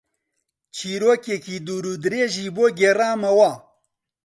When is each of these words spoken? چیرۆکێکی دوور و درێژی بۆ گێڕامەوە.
چیرۆکێکی 0.75 1.55
دوور 1.65 1.85
و 1.91 1.99
درێژی 2.03 2.47
بۆ 2.55 2.65
گێڕامەوە. 2.79 3.51